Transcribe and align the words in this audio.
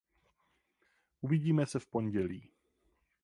Uvidíme 1.21 1.65
se 1.65 1.79
v 1.79 1.87
pondělí. 1.87 2.49